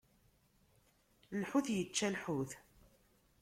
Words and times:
Lḥut 1.41 1.67
ičča 1.79 2.07
lḥut. 2.15 2.51